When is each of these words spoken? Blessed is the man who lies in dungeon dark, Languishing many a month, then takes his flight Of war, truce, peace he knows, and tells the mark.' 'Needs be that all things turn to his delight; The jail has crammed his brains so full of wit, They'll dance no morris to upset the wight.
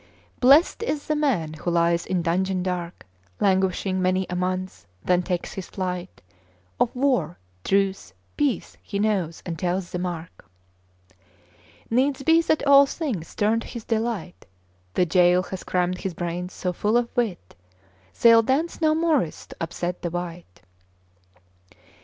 Blessed 0.39 0.81
is 0.81 1.05
the 1.05 1.15
man 1.15 1.53
who 1.53 1.69
lies 1.69 2.07
in 2.07 2.23
dungeon 2.23 2.63
dark, 2.63 3.05
Languishing 3.39 4.01
many 4.01 4.25
a 4.31 4.35
month, 4.35 4.87
then 5.05 5.21
takes 5.21 5.53
his 5.53 5.67
flight 5.67 6.23
Of 6.79 6.95
war, 6.95 7.37
truce, 7.63 8.11
peace 8.35 8.77
he 8.81 8.97
knows, 8.97 9.43
and 9.45 9.59
tells 9.59 9.91
the 9.91 9.99
mark.' 9.99 10.47
'Needs 11.91 12.23
be 12.23 12.41
that 12.41 12.65
all 12.65 12.87
things 12.87 13.35
turn 13.35 13.59
to 13.59 13.67
his 13.67 13.83
delight; 13.83 14.47
The 14.95 15.05
jail 15.05 15.43
has 15.43 15.63
crammed 15.63 15.99
his 15.99 16.15
brains 16.15 16.51
so 16.51 16.73
full 16.73 16.97
of 16.97 17.15
wit, 17.15 17.53
They'll 18.19 18.41
dance 18.41 18.81
no 18.81 18.95
morris 18.95 19.45
to 19.45 19.55
upset 19.61 20.01
the 20.01 20.09
wight. 20.09 20.63